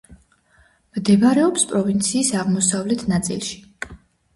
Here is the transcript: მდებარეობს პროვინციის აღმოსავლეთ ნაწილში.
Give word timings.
მდებარეობს 1.01 1.67
პროვინციის 1.75 2.35
აღმოსავლეთ 2.43 3.09
ნაწილში. 3.17 3.67